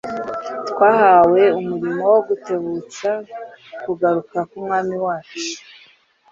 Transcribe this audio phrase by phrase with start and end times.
[0.69, 3.09] twahawe umurimo wo gutebutsa
[3.83, 5.39] kugaruka k'Umwami wacu.